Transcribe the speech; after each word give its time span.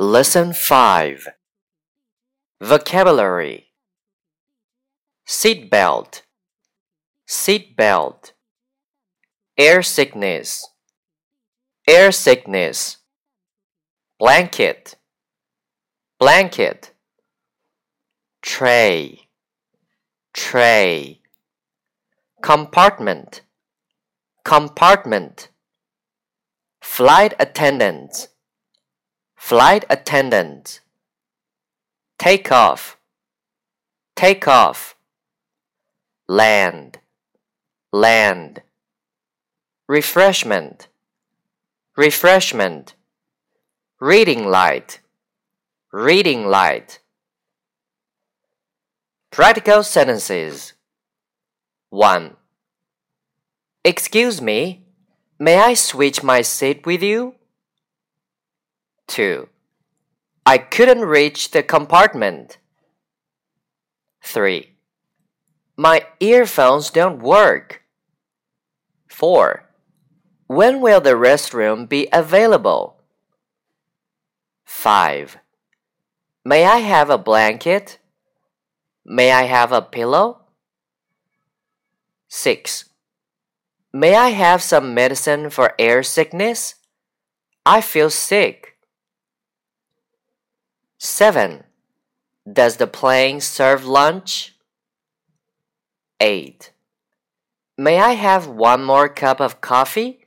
Lesson 0.00 0.54
5 0.54 1.28
Vocabulary. 2.62 3.66
Seat 5.26 5.70
belt, 5.70 6.22
seat 7.26 7.76
belt, 7.76 8.32
air 9.58 9.82
sickness, 9.82 10.66
air 11.86 12.10
sickness, 12.12 12.96
blanket, 14.18 14.96
blanket, 16.18 16.94
tray, 18.40 19.28
tray, 20.32 21.20
compartment, 22.40 23.42
compartment, 24.46 25.50
flight 26.80 27.34
attendant 27.38 28.28
flight 29.40 29.84
attendant. 29.88 30.80
Take 32.18 32.52
off. 32.52 32.98
Take 34.14 34.46
off. 34.46 34.94
Land. 36.28 36.98
Land. 37.90 38.62
Refreshment. 39.88 40.88
Refreshment. 41.96 42.94
Reading 43.98 44.46
light. 44.46 45.00
Reading 45.90 46.46
light. 46.46 47.00
Practical 49.30 49.82
sentences. 49.82 50.74
1 51.88 52.36
excuse 53.82 54.40
me 54.40 54.84
may 55.40 55.58
i 55.58 55.74
switch 55.74 56.22
my 56.22 56.40
seat 56.40 56.86
with 56.86 57.02
you 57.02 57.34
2. 59.10 59.48
I 60.46 60.58
couldn't 60.58 61.04
reach 61.04 61.50
the 61.50 61.62
compartment. 61.62 62.58
3. 64.22 64.70
My 65.76 66.06
earphones 66.20 66.90
don't 66.90 67.20
work. 67.20 67.82
4. 69.08 69.68
When 70.46 70.80
will 70.80 71.00
the 71.00 71.14
restroom 71.14 71.88
be 71.88 72.08
available? 72.12 73.00
5. 74.64 75.38
May 76.44 76.64
I 76.64 76.78
have 76.78 77.10
a 77.10 77.18
blanket? 77.18 77.98
May 79.04 79.32
I 79.32 79.42
have 79.42 79.72
a 79.72 79.82
pillow? 79.82 80.42
6. 82.28 82.84
May 83.92 84.14
I 84.14 84.28
have 84.28 84.62
some 84.62 84.94
medicine 84.94 85.50
for 85.50 85.74
air 85.78 86.04
sickness? 86.04 86.76
I 87.66 87.80
feel 87.80 88.08
sick. 88.08 88.69
7. 91.20 91.64
Does 92.50 92.78
the 92.78 92.86
plane 92.86 93.42
serve 93.42 93.84
lunch? 93.84 94.54
8. 96.18 96.72
May 97.76 98.00
I 98.00 98.12
have 98.12 98.46
one 98.46 98.82
more 98.82 99.06
cup 99.06 99.38
of 99.38 99.60
coffee? 99.60 100.24